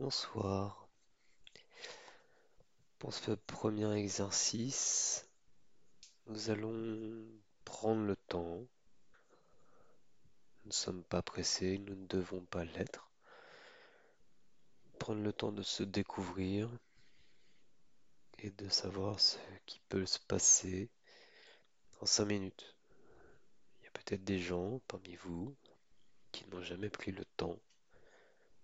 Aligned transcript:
Bonsoir. 0.00 0.88
Pour 3.00 3.12
ce 3.12 3.32
premier 3.32 3.92
exercice, 3.94 5.26
nous 6.28 6.50
allons 6.50 7.26
prendre 7.64 8.04
le 8.04 8.14
temps. 8.14 8.58
Nous 10.62 10.66
ne 10.66 10.72
sommes 10.72 11.02
pas 11.02 11.20
pressés, 11.20 11.78
nous 11.78 11.96
ne 11.96 12.06
devons 12.06 12.42
pas 12.42 12.64
l'être. 12.64 13.10
Prendre 15.00 15.20
le 15.20 15.32
temps 15.32 15.50
de 15.50 15.64
se 15.64 15.82
découvrir 15.82 16.70
et 18.38 18.50
de 18.50 18.68
savoir 18.68 19.18
ce 19.18 19.38
qui 19.66 19.80
peut 19.88 20.06
se 20.06 20.20
passer 20.20 20.90
en 22.00 22.06
cinq 22.06 22.26
minutes. 22.26 22.76
Il 23.80 23.84
y 23.86 23.88
a 23.88 23.90
peut-être 23.90 24.22
des 24.22 24.38
gens 24.38 24.78
parmi 24.86 25.16
vous 25.16 25.56
qui 26.30 26.46
n'ont 26.50 26.62
jamais 26.62 26.88
pris 26.88 27.10
le 27.10 27.24
temps 27.36 27.58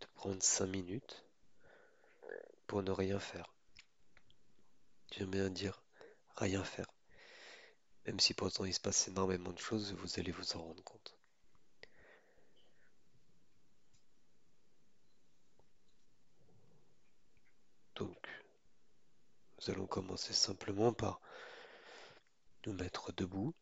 de 0.00 0.06
prendre 0.14 0.42
cinq 0.42 0.66
minutes 0.66 1.24
pour 2.66 2.82
ne 2.82 2.90
rien 2.90 3.18
faire. 3.18 3.52
J'aime 5.12 5.30
bien 5.30 5.50
dire 5.50 5.82
rien 6.36 6.64
faire. 6.64 6.86
Même 8.06 8.20
si 8.20 8.34
pourtant 8.34 8.64
il 8.64 8.74
se 8.74 8.80
passe 8.80 9.08
énormément 9.08 9.52
de 9.52 9.58
choses, 9.58 9.92
vous 9.94 10.18
allez 10.18 10.32
vous 10.32 10.56
en 10.56 10.62
rendre 10.62 10.82
compte. 10.82 11.16
Donc, 17.96 18.28
nous 19.58 19.70
allons 19.70 19.86
commencer 19.86 20.32
simplement 20.32 20.92
par 20.92 21.20
nous 22.66 22.72
mettre 22.72 23.12
debout 23.12 23.54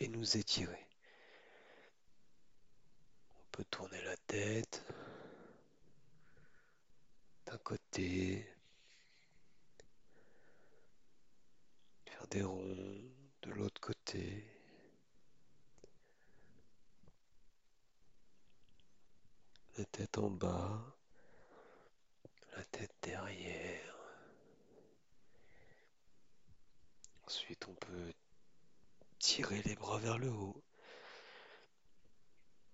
et 0.00 0.08
nous 0.08 0.36
étirer. 0.36 0.89
On 3.50 3.56
peut 3.56 3.64
tourner 3.64 4.00
la 4.02 4.16
tête 4.28 4.84
d'un 7.46 7.58
côté, 7.58 8.46
faire 12.06 12.26
des 12.28 12.44
ronds 12.44 13.02
de 13.42 13.50
l'autre 13.50 13.80
côté. 13.80 14.46
La 19.78 19.84
tête 19.86 20.16
en 20.18 20.30
bas, 20.30 20.96
la 22.56 22.64
tête 22.66 22.94
derrière. 23.02 23.96
Ensuite, 27.26 27.66
on 27.66 27.74
peut 27.74 28.12
tirer 29.18 29.60
les 29.62 29.74
bras 29.74 29.98
vers 29.98 30.18
le 30.18 30.30
haut 30.30 30.62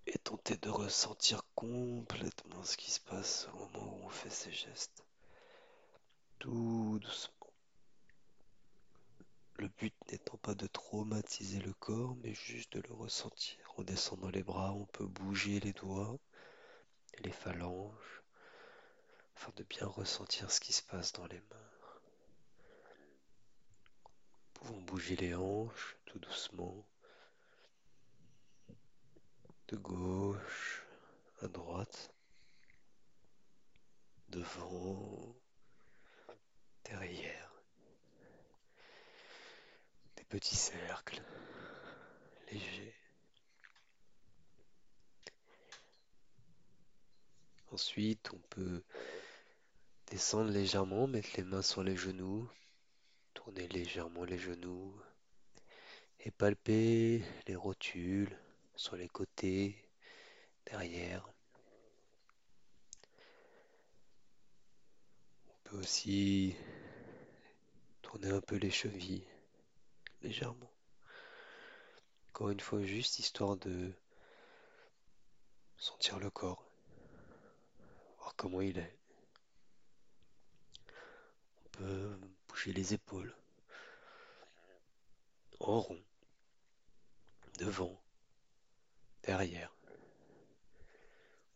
et 0.07 0.17
tenter 0.19 0.55
de 0.57 0.69
ressentir 0.69 1.43
complètement 1.53 2.63
ce 2.63 2.77
qui 2.77 2.89
se 2.91 3.01
passe 3.01 3.47
au 3.53 3.57
moment 3.57 3.97
où 3.97 4.05
on 4.05 4.09
fait 4.09 4.29
ces 4.29 4.51
gestes. 4.51 5.03
Tout 6.39 6.99
doucement. 7.01 7.33
Le 9.55 9.67
but 9.67 9.93
n'étant 10.11 10.37
pas 10.37 10.53
de 10.53 10.67
traumatiser 10.67 11.59
le 11.59 11.73
corps, 11.73 12.15
mais 12.23 12.33
juste 12.33 12.73
de 12.73 12.81
le 12.87 12.93
ressentir. 12.93 13.57
En 13.77 13.83
descendant 13.83 14.29
les 14.29 14.43
bras, 14.43 14.71
on 14.71 14.85
peut 14.85 15.07
bouger 15.07 15.59
les 15.59 15.73
doigts, 15.73 16.17
les 17.19 17.31
phalanges, 17.31 18.21
afin 19.35 19.51
de 19.55 19.63
bien 19.63 19.87
ressentir 19.87 20.51
ce 20.51 20.59
qui 20.59 20.73
se 20.73 20.83
passe 20.83 21.11
dans 21.13 21.25
les 21.25 21.39
mains. 21.39 21.71
Pouvons 24.53 24.81
bouger 24.81 25.15
les 25.15 25.35
hanches 25.35 25.97
tout 26.05 26.19
doucement, 26.19 26.85
de 29.67 29.75
gauche 29.75 30.85
à 31.41 31.47
droite, 31.47 32.13
devant, 34.29 35.35
derrière. 36.85 37.51
Des 40.15 40.23
petits 40.23 40.55
cercles 40.55 41.21
légers. 42.51 42.95
Ensuite, 47.71 48.31
on 48.33 48.39
peut 48.49 48.83
descendre 50.07 50.49
légèrement, 50.51 51.07
mettre 51.07 51.29
les 51.35 51.43
mains 51.43 51.61
sur 51.61 51.83
les 51.83 51.97
genoux, 51.97 52.49
tourner 53.33 53.67
légèrement 53.67 54.23
les 54.23 54.37
genoux 54.37 54.97
et 56.21 56.31
palper 56.31 57.21
les 57.47 57.55
rotules 57.55 58.35
sur 58.77 58.95
les 58.95 59.09
côtés, 59.09 59.75
derrière. 60.67 61.27
On 65.49 65.53
peut 65.63 65.77
aussi 65.77 66.55
tourner 68.03 68.29
un 68.29 68.39
peu 68.39 68.55
les 68.55 68.69
chevilles, 68.69 69.27
légèrement. 70.21 70.71
Encore 72.29 72.51
une 72.51 72.59
fois, 72.59 72.83
juste 72.83 73.17
histoire 73.17 73.57
de 73.57 73.91
sentir 75.77 76.19
le 76.19 76.29
corps, 76.29 76.63
voir 78.19 78.35
comment 78.35 78.61
il 78.61 78.77
est. 78.77 78.95
On 81.65 81.69
peut 81.69 82.19
bouger 82.47 82.73
les 82.73 82.93
épaules 82.93 83.35
en 85.59 85.79
rond, 85.79 86.03
devant, 87.57 87.99
On 89.29 89.33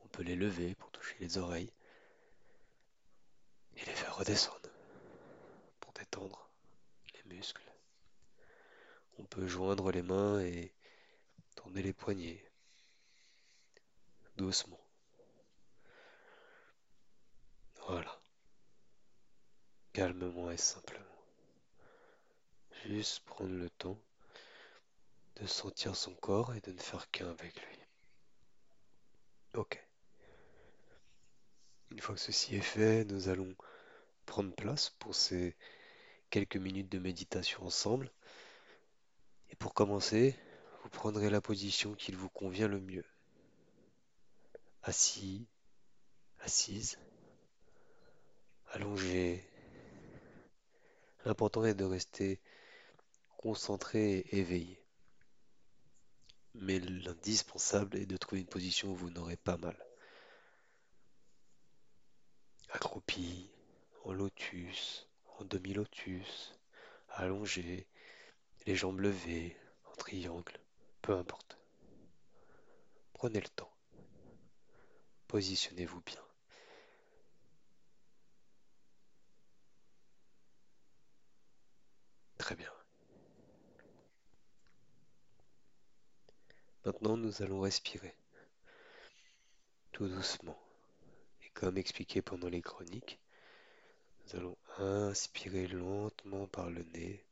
peut 0.10 0.24
les 0.24 0.36
lever 0.36 0.76
pour 0.76 0.92
toucher 0.92 1.16
les 1.22 1.38
oreilles 1.38 1.72
et 3.78 3.86
les 3.86 3.94
faire 3.94 4.18
redescendre 4.18 4.70
pour 5.80 5.94
détendre 5.94 6.50
les 7.14 7.36
muscles. 7.36 7.64
On 9.20 9.24
peut 9.24 9.48
joindre 9.48 9.90
les 9.92 10.02
mains 10.02 10.42
et 10.42 10.74
tourner 11.56 11.82
les 11.82 11.94
poignets 11.94 12.44
doucement. 14.36 14.82
Voilà. 17.88 18.20
Calmement 19.94 20.52
et 20.52 20.58
simplement. 20.58 21.06
Juste 22.86 23.22
prendre 23.22 23.54
le 23.54 23.70
temps 23.70 23.98
de 25.42 25.48
sentir 25.48 25.96
son 25.96 26.14
corps 26.14 26.54
et 26.54 26.62
de 26.62 26.72
ne 26.72 26.80
faire 26.80 27.10
qu'un 27.10 27.30
avec 27.30 27.56
lui. 27.56 27.78
Ok. 29.56 29.84
Une 31.90 32.00
fois 32.00 32.14
que 32.14 32.22
ceci 32.22 32.56
est 32.56 32.62
fait, 32.62 33.06
nous 33.06 33.28
allons 33.28 33.56
prendre 34.28 34.54
place 34.54 34.92
pour 34.92 35.16
ces 35.16 35.56
quelques 36.30 36.58
minutes 36.58 36.92
de 36.92 37.00
méditation 37.00 37.64
ensemble. 37.64 38.12
Et 39.50 39.56
pour 39.56 39.74
commencer, 39.74 40.38
vous 40.84 40.90
prendrez 40.90 41.32
la 41.32 41.42
position 41.42 41.96
qu'il 41.96 42.16
vous 42.16 42.30
convient 42.30 42.68
le 42.68 42.80
mieux. 42.80 43.06
Assis, 44.84 45.48
assise, 46.40 47.00
allongé. 48.70 49.44
L'important 51.26 51.66
est 51.66 51.76
de 51.76 51.84
rester 51.84 52.40
concentré 53.38 54.20
et 54.20 54.38
éveillé. 54.38 54.81
Mais 56.54 56.80
l'indispensable 56.80 57.98
est 57.98 58.06
de 58.06 58.18
trouver 58.18 58.42
une 58.42 58.48
position 58.48 58.90
où 58.92 58.96
vous 58.96 59.10
n'aurez 59.10 59.38
pas 59.38 59.58
mal. 59.58 59.78
Accroupi, 62.70 63.50
en 64.04 64.14
lotus, 64.14 65.08
en 65.40 65.46
demi-lotus, 65.46 66.54
allongé, 67.10 67.88
les 68.66 68.76
jambes 68.76 69.00
levées, 69.00 69.58
en 69.86 69.96
triangle, 69.96 70.60
peu 71.02 71.16
importe. 71.16 71.58
Prenez 73.14 73.40
le 73.42 73.50
temps. 73.50 73.72
Positionnez-vous 75.28 76.02
bien. 76.02 76.22
Très 82.38 82.56
bien. 82.56 82.81
Maintenant, 86.84 87.16
nous 87.16 87.44
allons 87.44 87.60
respirer. 87.60 88.16
Tout 89.92 90.08
doucement. 90.08 90.58
Et 91.44 91.50
comme 91.50 91.78
expliqué 91.78 92.24
pendant 92.24 92.50
les 92.50 92.62
chroniques, 92.62 93.20
nous 94.26 94.40
allons 94.40 94.58
inspirer 94.80 95.68
lentement 95.68 96.48
par 96.48 96.72
le 96.72 96.84
nez. 96.94 97.24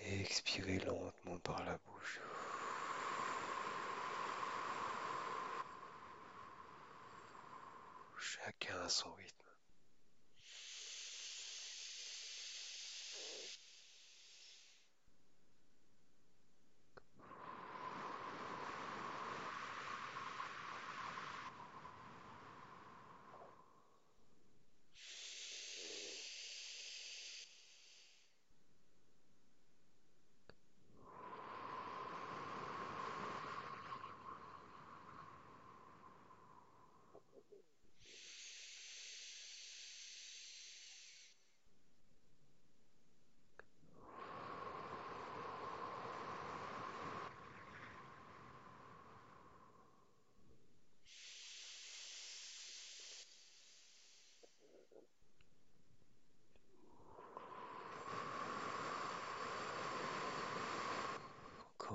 Expirer 0.00 0.80
lentement 0.80 1.38
par 1.38 1.64
la 1.64 1.78
bouche. 1.78 2.20
Chacun 8.18 8.80
à 8.80 8.88
son 8.88 9.12
rythme. 9.12 9.41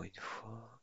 Une 0.03 0.13
fois. 0.15 0.81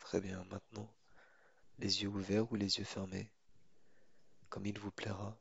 Très 0.00 0.20
bien, 0.20 0.44
maintenant, 0.50 0.92
les 1.78 2.02
yeux 2.02 2.08
ouverts 2.08 2.52
ou 2.52 2.56
les 2.56 2.78
yeux 2.78 2.84
fermés, 2.84 3.30
comme 4.50 4.66
il 4.66 4.78
vous 4.78 4.90
plaira, 4.90 5.38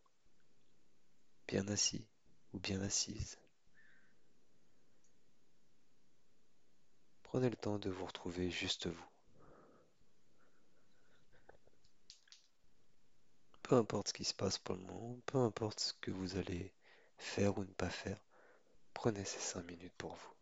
bien 1.48 1.68
assis 1.68 2.08
ou 2.54 2.60
bien 2.60 2.82
assise. 2.82 3.38
Prenez 7.24 7.50
le 7.50 7.58
temps 7.58 7.80
de 7.80 7.90
vous 7.90 8.06
retrouver 8.06 8.50
juste 8.50 8.88
vous. 8.88 9.11
Peu 13.72 13.78
importe 13.78 14.10
ce 14.10 14.14
qui 14.14 14.26
se 14.26 14.34
passe 14.34 14.58
pour 14.58 14.76
le 14.76 14.82
moment, 14.82 15.18
peu 15.26 15.38
importe 15.38 15.80
ce 15.80 15.94
que 16.02 16.12
vous 16.12 16.36
allez 16.36 16.74
faire 17.18 17.58
ou 17.58 17.62
ne 17.62 17.72
pas 17.72 17.90
faire, 17.90 18.20
prenez 18.94 19.24
ces 19.24 19.40
cinq 19.40 19.66
minutes 19.66 19.94
pour 19.98 20.14
vous. 20.14 20.34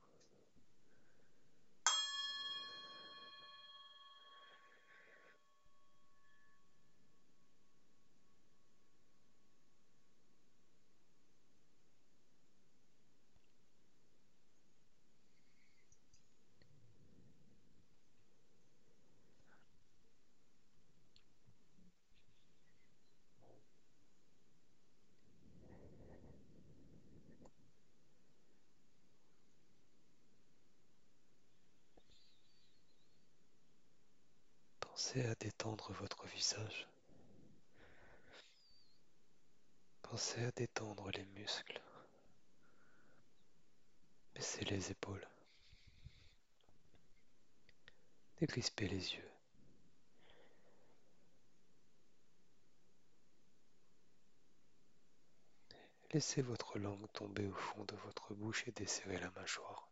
Pensez 35.00 35.26
à 35.26 35.36
détendre 35.36 35.94
votre 35.94 36.28
visage. 36.28 36.86
Pensez 40.02 40.44
à 40.44 40.52
détendre 40.52 41.10
les 41.12 41.24
muscles. 41.24 41.80
Baissez 44.36 44.66
les 44.66 44.92
épaules. 44.92 45.26
Décrispez 48.42 48.90
les 48.90 49.16
yeux. 49.16 49.32
Laissez 56.12 56.42
votre 56.42 56.78
langue 56.78 57.10
tomber 57.14 57.48
au 57.48 57.56
fond 57.56 57.86
de 57.86 57.96
votre 58.04 58.34
bouche 58.34 58.68
et 58.68 58.74
desserrez 58.74 59.18
la 59.18 59.32
mâchoire. 59.32 59.90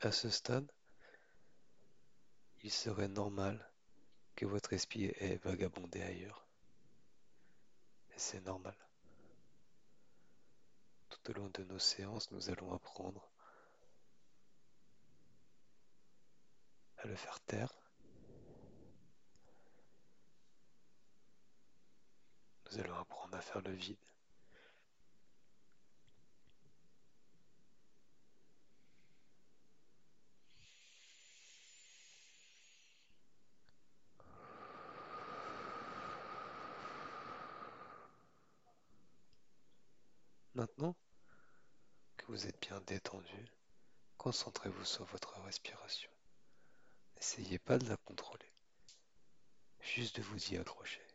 À 0.00 0.12
ce 0.12 0.30
stade, 0.30 0.70
il 2.62 2.70
serait 2.70 3.08
normal 3.08 3.68
que 4.36 4.46
votre 4.46 4.72
esprit 4.72 5.06
ait 5.06 5.40
vagabondé 5.42 6.00
ailleurs. 6.02 6.46
Et 8.10 8.18
c'est 8.18 8.40
normal. 8.40 8.76
Tout 11.08 11.30
au 11.30 11.34
long 11.34 11.48
de 11.48 11.64
nos 11.64 11.80
séances, 11.80 12.30
nous 12.30 12.48
allons 12.48 12.72
apprendre 12.72 13.28
à 16.98 17.06
le 17.08 17.16
faire 17.16 17.40
taire. 17.40 17.74
Nous 22.70 22.78
allons 22.78 22.98
apprendre 22.98 23.36
à 23.36 23.40
faire 23.40 23.62
le 23.62 23.72
vide. 23.72 23.96
Maintenant 40.58 40.96
que 42.16 42.26
vous 42.26 42.48
êtes 42.48 42.60
bien 42.60 42.80
détendu, 42.80 43.46
concentrez-vous 44.16 44.84
sur 44.84 45.04
votre 45.04 45.40
respiration. 45.42 46.10
N'essayez 47.14 47.60
pas 47.60 47.78
de 47.78 47.88
la 47.88 47.96
contrôler, 47.96 48.52
juste 49.78 50.16
de 50.16 50.22
vous 50.22 50.52
y 50.52 50.56
accrocher. 50.56 51.08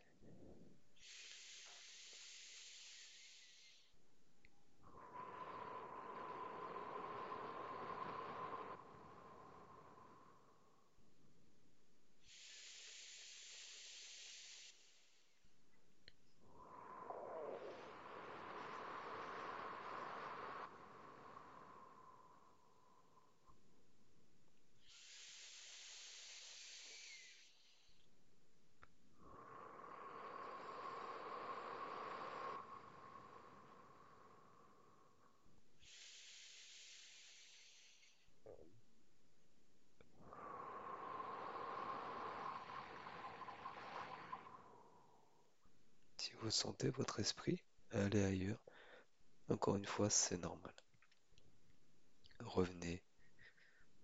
Si 46.24 46.32
vous 46.44 46.50
sentez 46.50 46.90
votre 46.90 47.20
esprit 47.20 47.58
aller 47.92 48.22
ailleurs, 48.22 48.62
encore 49.48 49.76
une 49.76 49.86
fois, 49.86 50.10
c'est 50.10 50.36
normal. 50.36 50.74
Revenez 52.40 53.02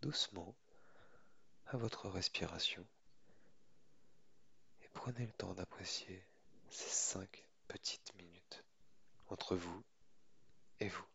doucement 0.00 0.56
à 1.66 1.76
votre 1.76 2.08
respiration 2.08 2.86
et 4.80 4.88
prenez 4.94 5.26
le 5.26 5.32
temps 5.32 5.52
d'apprécier 5.52 6.24
ces 6.70 6.88
cinq 6.88 7.46
petites 7.68 8.14
minutes 8.14 8.64
entre 9.28 9.54
vous 9.54 9.84
et 10.80 10.88
vous. 10.88 11.09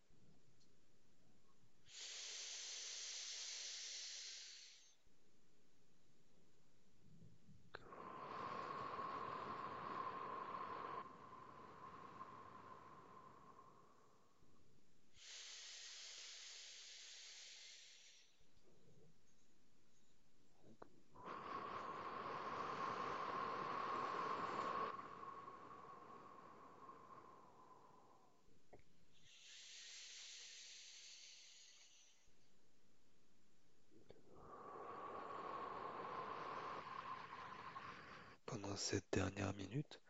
Cette 38.78 39.14
dernière 39.14 39.54
minute, 39.54 40.02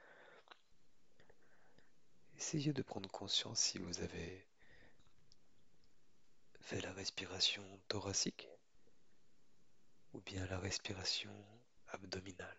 essayez 2.36 2.74
de 2.74 2.82
prendre 2.82 3.10
conscience 3.12 3.60
si 3.60 3.78
vous 3.78 4.00
avez 4.00 4.48
fait 6.62 6.82
la 6.82 6.92
respiration 6.94 7.64
thoracique 7.88 8.48
ou 10.14 10.22
bien 10.22 10.48
la 10.48 10.58
respiration 10.58 11.32
abdominale. 11.90 12.58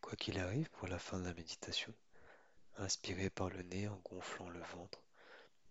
Quoi 0.00 0.14
qu'il 0.14 0.38
arrive, 0.38 0.70
pour 0.70 0.86
la 0.86 1.00
fin 1.00 1.18
de 1.18 1.24
la 1.24 1.34
méditation, 1.34 1.92
inspirez 2.76 3.30
par 3.30 3.50
le 3.50 3.62
nez 3.62 3.88
en 3.88 3.96
gonflant 3.96 4.48
le 4.48 4.62
ventre 4.62 5.02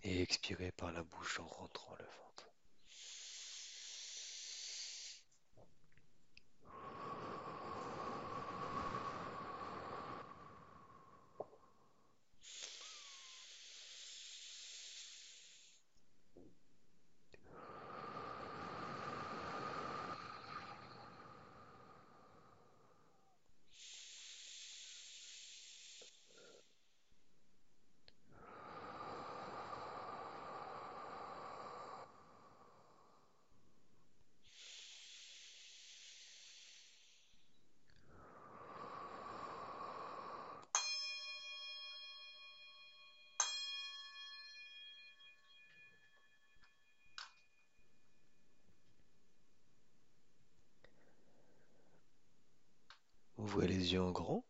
et 0.01 0.21
expirez 0.21 0.73
par 0.73 0.91
la 0.91 1.03
bouche 1.03 1.39
en 1.39 1.47
rentrant 1.47 1.95
le 1.95 2.03
ventre. 2.03 2.22
Ouvrez 53.43 53.67
les 53.67 53.91
yeux 53.91 54.01
en 54.01 54.13
grand, 54.13 54.45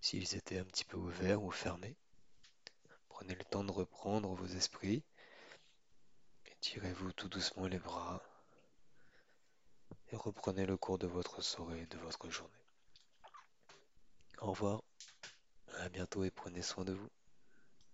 s'ils 0.00 0.36
étaient 0.36 0.60
un 0.60 0.64
petit 0.64 0.84
peu 0.84 0.96
ouverts 0.96 1.42
ou 1.42 1.50
fermés. 1.50 1.96
Prenez 3.08 3.34
le 3.34 3.44
temps 3.44 3.64
de 3.64 3.72
reprendre 3.72 4.32
vos 4.34 4.46
esprits. 4.46 5.02
Étirez-vous 6.46 7.12
tout 7.12 7.28
doucement 7.28 7.66
les 7.66 7.80
bras 7.80 8.22
et 10.12 10.16
reprenez 10.16 10.64
le 10.64 10.76
cours 10.76 10.98
de 10.98 11.08
votre 11.08 11.42
soirée, 11.42 11.86
de 11.86 11.98
votre 11.98 12.30
journée. 12.30 12.54
Au 14.38 14.52
revoir, 14.52 14.84
à 15.78 15.88
bientôt 15.88 16.22
et 16.22 16.30
prenez 16.30 16.62
soin 16.62 16.84
de 16.84 16.92
vous. 16.92 17.10